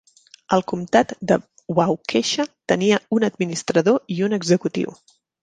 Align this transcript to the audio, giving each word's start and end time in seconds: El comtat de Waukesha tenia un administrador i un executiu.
El 0.55 0.63
comtat 0.69 1.11
de 1.31 1.37
Waukesha 1.79 2.47
tenia 2.73 2.99
un 3.19 3.27
administrador 3.29 4.03
i 4.19 4.19
un 4.31 4.41
executiu. 4.41 4.99